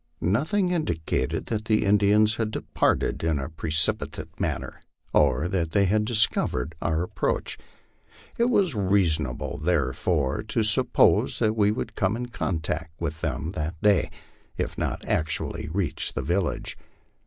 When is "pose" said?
10.91-11.37